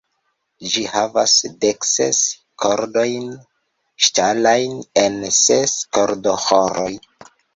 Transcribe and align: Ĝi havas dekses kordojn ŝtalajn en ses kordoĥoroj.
Ĝi 0.75 0.81
havas 0.91 1.33
dekses 1.65 2.21
kordojn 2.63 3.29
ŝtalajn 4.07 4.81
en 5.05 5.19
ses 5.43 5.77
kordoĥoroj. 5.99 6.91